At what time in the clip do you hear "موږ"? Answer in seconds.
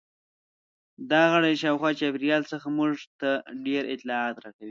2.77-2.93